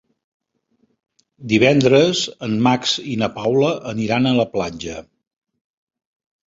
Divendres 1.51 2.23
en 2.47 2.57
Max 2.69 2.97
i 3.13 3.19
na 3.25 3.31
Paula 3.39 3.71
aniran 3.95 4.31
a 4.33 4.37
la 4.43 4.49
platja. 4.57 5.01